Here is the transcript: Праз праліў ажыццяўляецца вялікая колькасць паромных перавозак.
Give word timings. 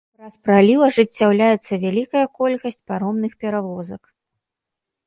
Праз 0.19 0.33
праліў 0.45 0.79
ажыццяўляецца 0.87 1.79
вялікая 1.85 2.25
колькасць 2.41 2.81
паромных 2.91 3.31
перавозак. 3.47 4.03